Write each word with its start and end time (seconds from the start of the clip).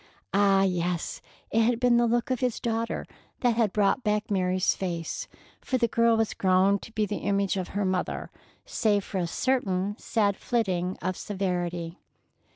Ah, 0.33 0.63
yes! 0.63 1.21
it 1.51 1.61
had 1.61 1.79
been 1.79 1.97
the 1.97 2.07
look 2.07 2.31
of 2.31 2.39
his 2.39 2.59
daughter 2.59 3.05
that 3.41 3.51
had 3.55 3.71
brought 3.71 4.03
back 4.03 4.31
Mary's 4.31 4.75
face, 4.75 5.27
for 5.59 5.77
the 5.77 5.87
girl 5.87 6.17
was 6.17 6.33
grown 6.33 6.79
to 6.79 6.91
be 6.93 7.05
the 7.05 7.17
image 7.19 7.55
of 7.55 7.67
her 7.77 7.85
mother, 7.85 8.31
save 8.65 9.03
for 9.03 9.19
a 9.19 9.27
certain 9.27 9.95
sad 9.99 10.35
flitting 10.37 10.97
of 11.03 11.15
severity. 11.15 11.99